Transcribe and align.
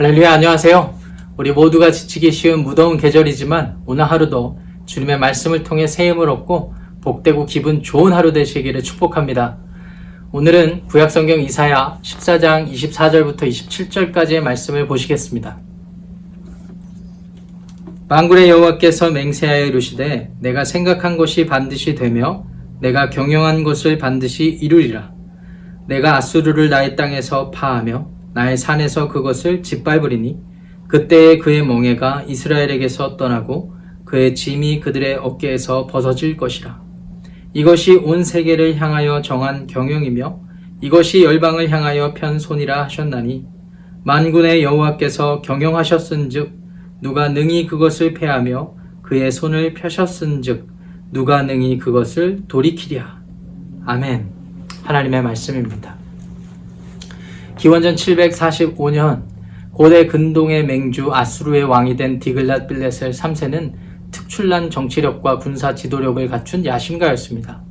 할렐루야 0.00 0.32
안녕하세요. 0.32 0.94
우리 1.36 1.52
모두가 1.52 1.90
지치기 1.90 2.32
쉬운 2.32 2.60
무더운 2.60 2.96
계절이지만 2.96 3.82
오늘 3.84 4.04
하루도 4.04 4.58
주님의 4.86 5.18
말씀을 5.18 5.62
통해 5.62 5.86
새 5.86 6.08
힘을 6.08 6.30
얻고 6.30 6.72
복되고 7.02 7.44
기분 7.44 7.82
좋은 7.82 8.14
하루 8.14 8.32
되시기를 8.32 8.82
축복합니다. 8.82 9.58
오늘은 10.32 10.86
구약성경 10.86 11.42
이사야 11.42 11.98
14장 12.02 12.72
24절부터 12.72 13.42
27절까지의 13.42 14.40
말씀을 14.40 14.86
보시겠습니다. 14.88 15.58
만군의 18.08 18.48
여호와께서 18.48 19.10
맹세하여 19.10 19.66
이르시되 19.66 20.32
내가 20.40 20.64
생각한 20.64 21.18
것이 21.18 21.44
반드시 21.44 21.94
되며 21.94 22.46
내가 22.80 23.10
경영한 23.10 23.64
것을 23.64 23.98
반드시 23.98 24.46
이루리라. 24.46 25.12
내가 25.88 26.16
아수르를 26.16 26.70
나의 26.70 26.96
땅에서 26.96 27.50
파하며 27.50 28.19
나의 28.34 28.56
산에서 28.56 29.08
그것을 29.08 29.62
짓밟으리니 29.62 30.38
그때에 30.88 31.38
그의 31.38 31.64
멍에가 31.64 32.24
이스라엘에게서 32.26 33.16
떠나고 33.16 33.74
그의 34.04 34.34
짐이 34.34 34.80
그들의 34.80 35.16
어깨에서 35.16 35.86
벗어질 35.86 36.36
것이라. 36.36 36.80
이것이 37.54 37.94
온 37.96 38.24
세계를 38.24 38.76
향하여 38.76 39.22
정한 39.22 39.66
경영이며 39.66 40.40
이것이 40.80 41.24
열방을 41.24 41.70
향하여 41.70 42.14
편 42.14 42.38
손이라 42.38 42.84
하셨나니 42.84 43.46
만군의 44.04 44.62
여호와께서 44.62 45.42
경영하셨은즉 45.42 46.58
누가 47.02 47.28
능히 47.28 47.66
그것을 47.66 48.14
패하며 48.14 48.74
그의 49.02 49.30
손을 49.30 49.74
펴셨은즉 49.74 50.68
누가 51.12 51.42
능히 51.42 51.78
그것을 51.78 52.42
돌이키랴. 52.48 53.20
아멘. 53.84 54.30
하나님의 54.84 55.22
말씀입니다. 55.22 55.96
기원전 57.60 57.94
745년 57.94 59.24
고대 59.74 60.06
근동의 60.06 60.64
맹주 60.64 61.12
아수르의 61.12 61.64
왕이 61.64 61.94
된 61.94 62.18
디글랏 62.18 62.66
빌레셀 62.66 63.10
3세는 63.10 63.74
특출난 64.10 64.70
정치력과 64.70 65.36
군사 65.36 65.74
지도력을 65.74 66.26
갖춘 66.28 66.64
야심가였습니다. 66.64 67.62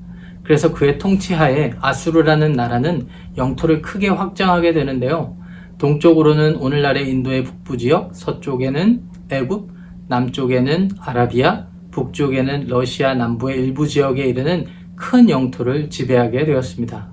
그래서 0.44 0.72
그의 0.74 1.00
통치하에 1.00 1.74
아수르라는 1.82 2.54
나라는 2.54 3.08
영토를 3.36 3.82
크게 3.82 4.10
확장하게 4.10 4.74
되는데요. 4.74 5.36
동쪽으로는 5.80 6.58
오늘날의 6.58 7.10
인도의 7.10 7.44
북부 7.44 7.76
지역, 7.76 8.12
서쪽에는 8.14 9.02
애굽, 9.32 9.72
남쪽에는 10.08 10.92
아라비아, 11.00 11.66
북쪽에는 11.90 12.68
러시아 12.68 13.16
남부의 13.16 13.58
일부 13.58 13.88
지역에 13.88 14.24
이르는 14.26 14.68
큰 14.96 15.32
영토를 15.32 15.90
지배하게 15.90 16.46
되었습니다. 16.46 17.10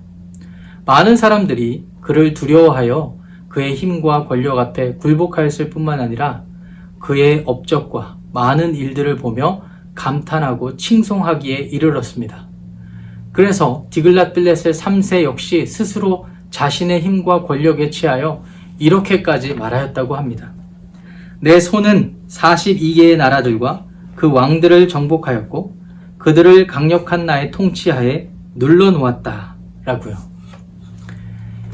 많은 0.85 1.15
사람들이 1.15 1.96
그를 2.07 2.33
두려워하여 2.33 3.17
그의 3.49 3.75
힘과 3.75 4.27
권력 4.27 4.57
앞에 4.57 4.95
굴복하였을 4.95 5.69
뿐만 5.69 5.99
아니라 5.99 6.45
그의 7.01 7.43
업적과 7.45 8.17
많은 8.31 8.75
일들을 8.75 9.17
보며 9.17 9.61
감탄하고 9.93 10.77
칭송하기에 10.77 11.57
이르렀습니다. 11.57 12.47
그래서 13.33 13.87
디글랏 13.91 14.33
빌렛의 14.33 14.73
3세 14.73 15.23
역시 15.23 15.65
스스로 15.65 16.27
자신의 16.49 17.01
힘과 17.01 17.43
권력에 17.43 17.89
취하여 17.89 18.41
이렇게까지 18.79 19.55
말하였다고 19.55 20.15
합니다. 20.15 20.53
내 21.41 21.59
손은 21.59 22.15
42개의 22.29 23.17
나라들과 23.17 23.83
그 24.15 24.31
왕들을 24.31 24.87
정복하였고 24.87 25.75
그들을 26.19 26.67
강력한 26.67 27.25
나의 27.25 27.51
통치하에 27.51 28.29
눌러 28.55 28.91
놓았다. 28.91 29.57
라고요. 29.83 30.36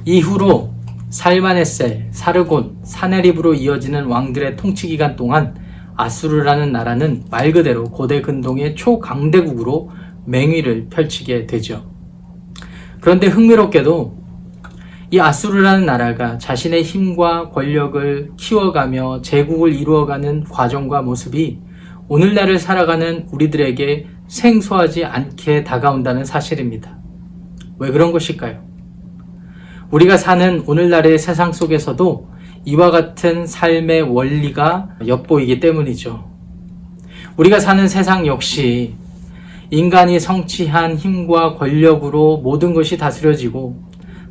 이후로 0.06 0.74
살마네셀, 1.10 2.10
사르곤, 2.12 2.78
사네립으로 2.84 3.54
이어지는 3.54 4.06
왕들의 4.06 4.58
통치 4.58 4.88
기간 4.88 5.16
동안 5.16 5.56
아수르라는 5.96 6.72
나라는 6.72 7.26
말 7.30 7.52
그대로 7.52 7.84
고대 7.86 8.22
근동의 8.22 8.76
초강대국으로 8.76 9.92
맹위를 10.26 10.88
펼치게 10.90 11.46
되죠. 11.46 11.90
그런데 13.00 13.28
흥미롭게도 13.28 14.24
이 15.12 15.20
아수르라는 15.20 15.86
나라가 15.86 16.40
자신의 16.40 16.82
힘과 16.82 17.50
권력을 17.52 18.32
키워가며 18.36 19.22
제국을 19.22 19.74
이루어가는 19.74 20.46
과정과 20.46 21.04
모습이 21.04 21.60
오늘날을 22.08 22.58
살아가는 22.58 23.28
우리들에게 23.32 24.08
생소하지 24.28 25.06
않게 25.06 25.64
다가온다는 25.64 26.26
사실입니다. 26.26 26.98
왜 27.78 27.92
그런 27.92 28.12
것일까요? 28.12 28.73
우리가 29.94 30.18
사는 30.18 30.64
오늘날의 30.66 31.20
세상 31.20 31.54
속에서도 31.54 32.28
이와 32.66 32.90
같은 32.90 33.46
삶의 33.46 34.02
원리가 34.02 34.90
엿보이기 35.06 35.60
때문이죠. 35.60 36.32
우리가 37.38 37.60
사는 37.60 37.88
세상 37.88 38.26
역시 38.26 38.96
인간이 39.70 40.20
성취한 40.20 40.96
힘과 40.98 41.54
권력으로 41.54 42.38
모든 42.38 42.74
것이 42.74 42.98
다스려지고 42.98 43.84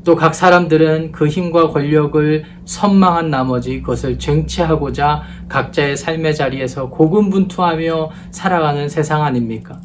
또 0.03 0.17
각 0.17 0.35
사람들은 0.35 1.13
그 1.13 1.29
힘과 1.29 1.69
권력을 1.69 2.45
선망한 2.65 3.31
나머지 3.31 3.79
그것을 3.83 4.19
쟁취하고자 4.19 5.23
각자의 5.49 5.97
삶의 5.97 6.35
자리에서 6.35 6.91
고군분투하며 6.91 8.11
살아가는 8.33 8.89
세상 8.89 9.23
아닙니까? 9.23 9.81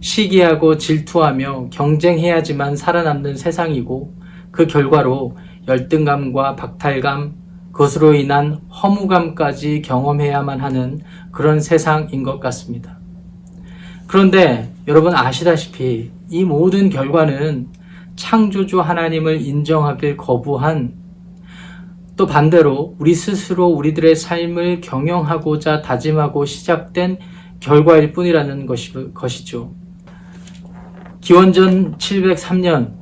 시기하고 0.00 0.76
질투하며 0.76 1.70
경쟁해야지만 1.70 2.76
살아남는 2.76 3.34
세상이고 3.36 4.17
그 4.58 4.66
결과로 4.66 5.36
열등감과 5.68 6.56
박탈감, 6.56 7.36
그것으로 7.70 8.12
인한 8.14 8.54
허무감까지 8.70 9.82
경험해야만 9.82 10.60
하는 10.60 10.98
그런 11.30 11.60
세상인 11.60 12.24
것 12.24 12.40
같습니다. 12.40 12.98
그런데 14.08 14.74
여러분 14.88 15.14
아시다시피 15.14 16.10
이 16.28 16.44
모든 16.44 16.90
결과는 16.90 17.68
창조주 18.16 18.80
하나님을 18.80 19.40
인정하길 19.42 20.16
거부한 20.16 20.94
또 22.16 22.26
반대로 22.26 22.96
우리 22.98 23.14
스스로 23.14 23.68
우리들의 23.68 24.16
삶을 24.16 24.80
경영하고자 24.80 25.82
다짐하고 25.82 26.46
시작된 26.46 27.18
결과일 27.60 28.10
뿐이라는 28.10 28.66
것이죠. 29.14 29.72
기원전 31.20 31.96
703년 31.96 32.98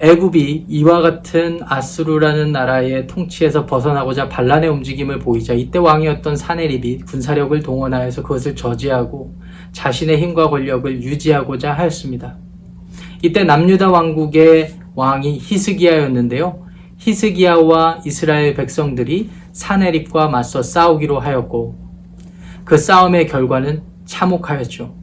애굽이 0.00 0.66
이와 0.68 1.02
같은 1.02 1.60
아수르라는 1.64 2.50
나라의 2.50 3.06
통치에서 3.06 3.64
벗어나고자 3.64 4.28
반란의 4.28 4.68
움직임을 4.68 5.20
보이자 5.20 5.54
이때 5.54 5.78
왕이었던 5.78 6.36
사네립이 6.36 6.98
군사력을 7.02 7.62
동원하여서 7.62 8.22
그것을 8.22 8.56
저지하고 8.56 9.34
자신의 9.72 10.20
힘과 10.20 10.50
권력을 10.50 11.00
유지하고자 11.00 11.72
하였습니다. 11.72 12.36
이때 13.22 13.44
남유다 13.44 13.90
왕국의 13.90 14.74
왕이 14.96 15.38
히스기야였는데요. 15.40 16.64
히스기야와 16.98 18.02
이스라엘 18.04 18.54
백성들이 18.54 19.30
사네립과 19.52 20.28
맞서 20.28 20.62
싸우기로 20.62 21.20
하였고 21.20 21.78
그 22.64 22.76
싸움의 22.76 23.28
결과는 23.28 23.82
참혹하였죠. 24.06 24.94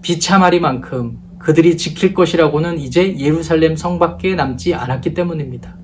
비참하리만큼 0.00 1.27
그들이 1.38 1.76
지킬 1.76 2.14
것이라고는 2.14 2.78
이제 2.78 3.16
예루살렘 3.18 3.76
성밖에 3.76 4.34
남지 4.34 4.74
않았기 4.74 5.14
때문입니다. 5.14 5.76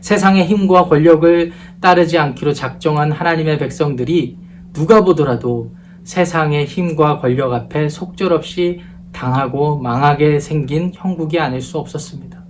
세상의 0.00 0.46
힘과 0.46 0.86
권력을 0.86 1.52
따르지 1.80 2.18
않기로 2.18 2.52
작정한 2.52 3.12
하나님의 3.12 3.58
백성들이 3.58 4.36
누가 4.72 5.04
보더라도 5.04 5.74
세상의 6.04 6.66
힘과 6.66 7.18
권력 7.18 7.52
앞에 7.52 7.88
속절없이 7.88 8.80
당하고 9.12 9.78
망하게 9.78 10.40
생긴 10.40 10.92
형국이 10.94 11.38
아닐 11.38 11.60
수 11.60 11.78
없었습니다. 11.78 12.40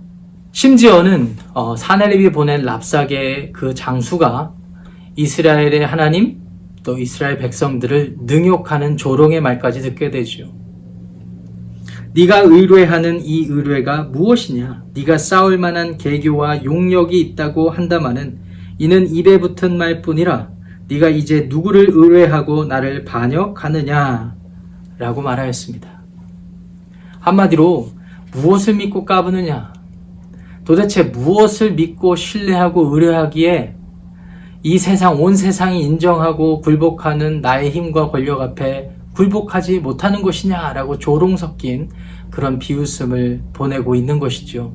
심지어는 0.53 1.35
어, 1.53 1.75
사내립이 1.75 2.31
보낸 2.31 2.63
랍삭의 2.63 3.51
그 3.53 3.73
장수가 3.73 4.53
이스라엘의 5.15 5.85
하나님 5.85 6.41
또 6.83 6.97
이스라엘 6.97 7.37
백성들을 7.37 8.17
능욕하는 8.21 8.97
조롱의 8.97 9.41
말까지 9.41 9.81
듣게 9.81 10.09
되죠. 10.11 10.60
네가 12.13 12.39
의뢰하는 12.39 13.21
이 13.23 13.45
의뢰가 13.45 14.03
무엇이냐? 14.03 14.83
네가 14.93 15.17
싸울 15.17 15.57
만한 15.57 15.97
계교와 15.97 16.63
용력이 16.65 17.19
있다고 17.19 17.69
한다마는 17.69 18.39
이는 18.77 19.07
입에 19.07 19.39
붙은 19.39 19.77
말뿐이라 19.77 20.49
네가 20.89 21.07
이제 21.07 21.47
누구를 21.49 21.87
의뢰하고 21.89 22.65
나를 22.65 23.05
반역하느냐? 23.05 24.35
라고 24.97 25.21
말하였습니다. 25.21 25.87
한마디로 27.21 27.91
무엇을 28.33 28.75
믿고 28.75 29.05
까부느냐? 29.05 29.73
도대체 30.65 31.03
무엇을 31.03 31.73
믿고 31.73 32.17
신뢰하고 32.17 32.93
의뢰하기에 32.93 33.75
이 34.63 34.77
세상, 34.77 35.21
온 35.21 35.35
세상이 35.35 35.81
인정하고 35.81 36.61
굴복하는 36.61 37.41
나의 37.41 37.71
힘과 37.71 38.11
권력 38.11 38.41
앞에 38.41 38.91
굴복하지 39.21 39.79
못하는 39.81 40.23
것이냐라고 40.23 40.97
조롱 40.97 41.37
섞인 41.37 41.91
그런 42.31 42.57
비웃음을 42.57 43.43
보내고 43.53 43.93
있는 43.93 44.17
것이죠. 44.17 44.73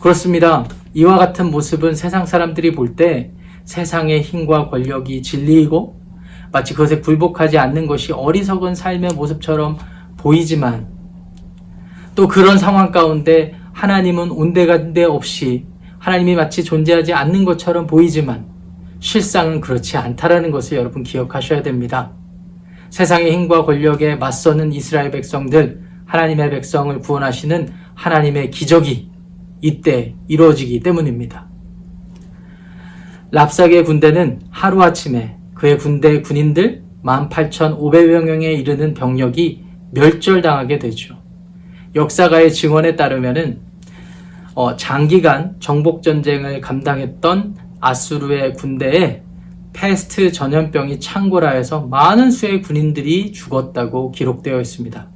그렇습니다. 0.00 0.66
이와 0.94 1.16
같은 1.18 1.50
모습은 1.52 1.94
세상 1.94 2.26
사람들이 2.26 2.72
볼 2.72 2.96
때 2.96 3.30
세상의 3.64 4.22
힘과 4.22 4.68
권력이 4.68 5.22
진리이고 5.22 6.00
마치 6.50 6.74
그것에 6.74 7.00
굴복하지 7.00 7.56
않는 7.56 7.86
것이 7.86 8.12
어리석은 8.12 8.74
삶의 8.74 9.12
모습처럼 9.14 9.78
보이지만 10.16 10.88
또 12.16 12.26
그런 12.26 12.58
상황 12.58 12.90
가운데 12.90 13.54
하나님은 13.72 14.32
온데간데 14.32 15.04
없이 15.04 15.66
하나님이 15.98 16.34
마치 16.34 16.64
존재하지 16.64 17.12
않는 17.12 17.44
것처럼 17.44 17.86
보이지만 17.86 18.46
실상은 18.98 19.60
그렇지 19.60 19.96
않다라는 19.96 20.50
것을 20.50 20.78
여러분 20.78 21.02
기억하셔야 21.04 21.62
됩니다. 21.62 22.12
세상의 22.94 23.32
힘과 23.32 23.64
권력에 23.64 24.14
맞서는 24.14 24.72
이스라엘 24.72 25.10
백성들, 25.10 25.80
하나님의 26.06 26.48
백성을 26.50 26.96
구원하시는 27.00 27.68
하나님의 27.94 28.52
기적이 28.52 29.10
이때 29.60 30.14
이루어지기 30.28 30.78
때문입니다. 30.78 31.48
랍삭의 33.32 33.82
군대는 33.82 34.42
하루아침에 34.48 35.36
그의 35.54 35.76
군대 35.76 36.22
군인들 36.22 36.84
18,500명에 37.02 38.60
이르는 38.60 38.94
병력이 38.94 39.64
멸절당하게 39.90 40.78
되죠. 40.78 41.16
역사가의 41.96 42.52
증언에 42.52 42.94
따르면은 42.94 43.58
어, 44.54 44.76
장기간 44.76 45.56
정복 45.58 46.04
전쟁을 46.04 46.60
감당했던 46.60 47.56
아수르의 47.80 48.52
군대에 48.52 49.23
패스트 49.74 50.32
전염병이 50.32 51.00
창궐하여서 51.00 51.88
많은 51.88 52.30
수의 52.30 52.62
군인들이 52.62 53.32
죽었다고 53.32 54.12
기록되어 54.12 54.60
있습니다. 54.60 55.08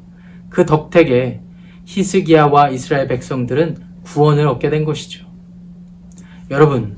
그 0.51 0.67
덕택에 0.67 1.41
히스기야와 1.87 2.71
이스라엘 2.71 3.09
백성들은 3.09 3.79
구원을 4.03 4.47
얻게 4.47 4.69
된 4.69 4.85
것이죠. 4.85 5.27
여러분, 6.51 6.97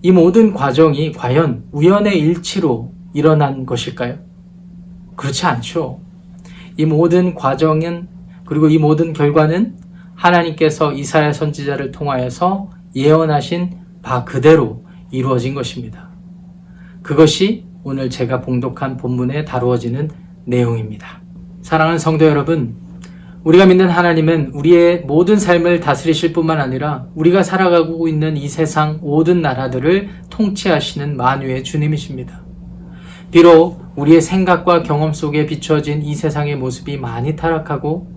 이 0.00 0.12
모든 0.12 0.54
과정이 0.54 1.12
과연 1.12 1.64
우연의 1.72 2.18
일치로 2.18 2.94
일어난 3.12 3.66
것일까요? 3.66 4.18
그렇지 5.16 5.44
않죠. 5.46 6.00
이 6.76 6.86
모든 6.86 7.34
과정은 7.34 8.08
그리고 8.46 8.68
이 8.68 8.78
모든 8.78 9.12
결과는 9.12 9.76
하나님께서 10.14 10.92
이사야 10.92 11.32
선지자를 11.32 11.90
통하여서 11.90 12.70
예언하신 12.94 13.78
바 14.02 14.24
그대로 14.24 14.84
이루어진 15.10 15.54
것입니다. 15.54 16.09
그것이 17.02 17.64
오늘 17.82 18.10
제가 18.10 18.40
봉독한 18.40 18.96
본문에 18.96 19.44
다루어지는 19.44 20.10
내용입니다. 20.44 21.22
사랑하는 21.62 21.98
성도 21.98 22.26
여러분, 22.26 22.76
우리가 23.42 23.64
믿는 23.64 23.88
하나님은 23.88 24.50
우리의 24.52 25.02
모든 25.06 25.36
삶을 25.36 25.80
다스리실 25.80 26.34
뿐만 26.34 26.60
아니라 26.60 27.06
우리가 27.14 27.42
살아가고 27.42 28.06
있는 28.06 28.36
이 28.36 28.48
세상 28.48 28.98
모든 29.00 29.40
나라들을 29.40 30.10
통치하시는 30.28 31.16
만유의 31.16 31.64
주님이십니다. 31.64 32.42
비록 33.30 33.80
우리의 33.96 34.20
생각과 34.20 34.82
경험 34.82 35.14
속에 35.14 35.46
비춰진 35.46 36.02
이 36.02 36.14
세상의 36.14 36.56
모습이 36.56 36.98
많이 36.98 37.34
타락하고 37.34 38.08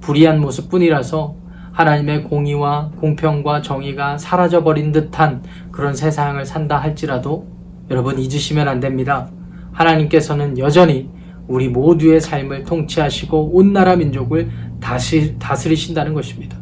불의한 0.00 0.40
모습뿐이라서 0.40 1.36
하나님의 1.72 2.24
공의와 2.24 2.90
공평과 2.98 3.62
정의가 3.62 4.18
사라져버린 4.18 4.92
듯한 4.92 5.44
그런 5.70 5.94
세상을 5.94 6.44
산다 6.44 6.76
할지라도 6.76 7.57
여러분 7.90 8.18
잊으시면 8.18 8.68
안 8.68 8.80
됩니다. 8.80 9.30
하나님께서는 9.72 10.58
여전히 10.58 11.08
우리 11.46 11.68
모두의 11.68 12.20
삶을 12.20 12.64
통치하시고 12.64 13.50
온 13.54 13.72
나라 13.72 13.96
민족을 13.96 14.50
다시 14.80 15.36
다스리신다는 15.38 16.14
것입니다. 16.14 16.58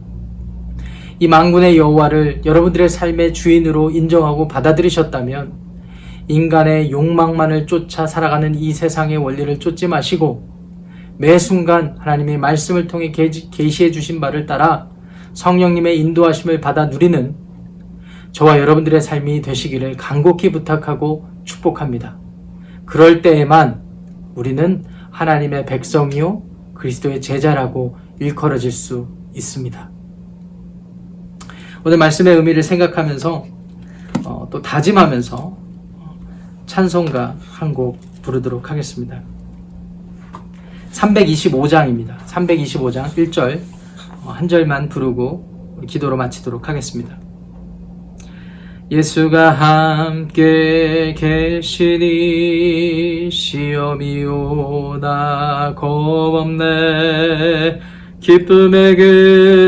이 1.19 1.27
망군의 1.29 1.77
여호와를 1.79 2.43
여러분들의 2.45 2.89
삶의 2.89 3.33
주인으로 3.33 3.91
인정하고 3.91 4.49
받아들이셨다면 4.49 5.53
인간의 6.29 6.91
욕망만을 6.91 7.67
쫓아 7.67 8.07
살아가는 8.07 8.55
이 8.55 8.73
세상의 8.73 9.17
원리를 9.17 9.59
쫓지 9.59 9.89
마시고 9.89 10.47
매 11.19 11.39
순간 11.39 11.97
하나님의 11.99 12.37
말씀을 12.39 12.87
통해 12.87 13.11
계시해 13.11 13.91
주신 13.91 14.21
바를 14.21 14.45
따라 14.45 14.91
성령님의 15.33 15.99
인도하심을 16.01 16.61
받아 16.61 16.87
누리는 16.87 17.35
저와 18.37 18.59
여러분들의 18.59 19.01
삶이 19.01 19.41
되시기를 19.41 19.97
간곡히 19.97 20.53
부탁하고 20.53 21.27
축복합니다. 21.45 22.19
그럴 22.85 23.23
때에만 23.23 23.81
우리는 24.35 24.85
하나님의 25.11 25.65
백성이요 25.65 26.43
그리스도의 26.75 27.23
제자라고 27.23 27.97
일컬어질 28.21 28.71
수 28.73 29.09
있습니다. 29.33 29.91
오늘 31.83 31.97
말씀의 31.97 32.37
의미를 32.37 32.63
생각하면서 32.63 33.47
어, 34.27 34.49
또 34.51 34.61
다짐하면서 34.61 35.57
찬송가 36.67 37.37
한 37.41 37.73
곡 37.73 37.99
부르도록 38.21 38.71
하겠습니다. 38.71 39.23
325장입니다. 40.93 42.19
325장 42.27 43.15
1절 43.15 43.61
어, 44.25 44.31
한 44.31 44.47
절만 44.47 44.91
부르고 44.91 45.81
기도로 45.87 46.19
마치도록 46.19 46.69
하겠습니다. 46.69 47.17
예수가 48.89 49.51
함께 49.51 51.13
계시니 51.19 53.29
시험이 53.33 54.25
오다 54.25 55.75
겁없네 55.77 57.81
기쁨의 58.21 58.95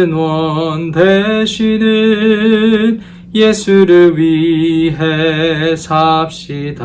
근원 0.06 0.92
되시는 0.92 3.00
예수를 3.34 4.16
위해 4.16 5.74
삽시다. 5.74 6.84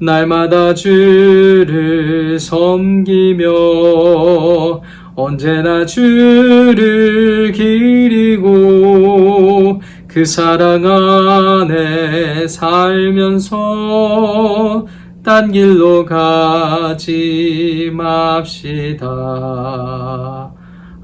날마다 0.00 0.72
주를 0.72 2.38
섬기며 2.38 3.50
언제나 5.14 5.84
주를 5.84 7.52
기리고 7.52 8.50
그 10.12 10.24
사랑 10.24 10.84
안에 10.84 12.48
살면서 12.48 13.54
딴 15.22 15.52
길로 15.52 16.04
가지 16.04 17.92
맙시다. 17.94 19.06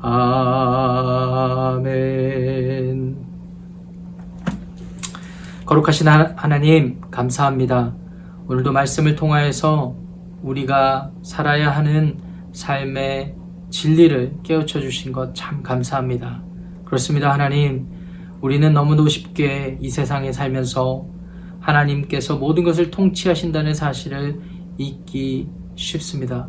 아멘. 0.02 1.86
거룩하신 5.64 6.08
하나님, 6.08 7.00
감사합니다. 7.08 7.94
오늘도 8.48 8.72
말씀을 8.72 9.14
통하여서 9.14 9.94
우리가 10.42 11.12
살아야 11.22 11.70
하는 11.70 12.18
삶의 12.52 13.36
진리를 13.70 14.38
깨우쳐 14.42 14.80
주신 14.80 15.12
것 15.12 15.32
참 15.32 15.62
감사합니다. 15.62 16.42
그렇습니다, 16.84 17.32
하나님. 17.32 17.94
우리는 18.40 18.72
너무도 18.72 19.08
쉽게 19.08 19.78
이 19.80 19.88
세상에 19.88 20.32
살면서 20.32 21.06
하나님께서 21.60 22.36
모든 22.36 22.64
것을 22.64 22.90
통치하신다는 22.90 23.74
사실을 23.74 24.40
잊기 24.78 25.48
쉽습니다. 25.74 26.48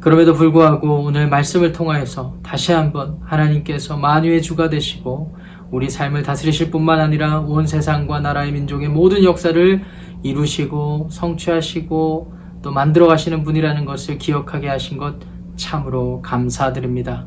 그럼에도 0.00 0.34
불구하고 0.34 1.04
오늘 1.04 1.28
말씀을 1.28 1.72
통하여서 1.72 2.38
다시 2.42 2.72
한번 2.72 3.18
하나님께서 3.24 3.96
만유의 3.96 4.42
주가 4.42 4.68
되시고 4.68 5.36
우리 5.70 5.90
삶을 5.90 6.22
다스리실 6.22 6.70
뿐만 6.70 7.00
아니라 7.00 7.40
온 7.40 7.66
세상과 7.66 8.20
나라의 8.20 8.52
민족의 8.52 8.88
모든 8.88 9.24
역사를 9.24 9.82
이루시고 10.22 11.08
성취하시고 11.10 12.34
또 12.62 12.70
만들어 12.70 13.06
가시는 13.06 13.42
분이라는 13.42 13.84
것을 13.84 14.18
기억하게 14.18 14.68
하신 14.68 14.98
것 14.98 15.16
참으로 15.56 16.20
감사드립니다. 16.22 17.26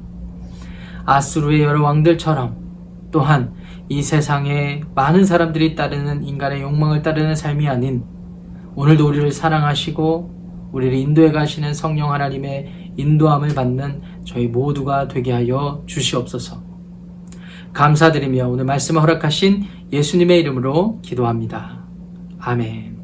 아수르의 1.06 1.62
여러 1.64 1.84
왕들처럼 1.84 2.56
또한 3.12 3.54
이 3.90 4.04
세상에 4.04 4.82
많은 4.94 5.26
사람들이 5.26 5.76
따르는 5.76 6.24
인간의 6.24 6.62
욕망을 6.62 7.02
따르는 7.02 7.36
삶이 7.36 7.68
아닌 7.68 8.04
오늘도 8.76 9.08
우리를 9.08 9.32
사랑하시고 9.32 10.70
우리를 10.72 10.94
인도해 10.94 11.32
가시는 11.32 11.74
성령 11.74 12.14
하나님의 12.14 12.94
인도함을 12.98 13.56
받는 13.56 14.02
저희 14.26 14.48
모두가 14.48 15.08
되게 15.08 15.32
하여 15.32 15.84
주시옵소서. 15.88 16.62
감사드리며 17.74 18.48
오늘 18.48 18.66
말씀을 18.66 19.02
허락하신 19.02 19.66
예수님의 19.92 20.40
이름으로 20.42 21.00
기도합니다. 21.02 21.84
아멘. 22.40 22.99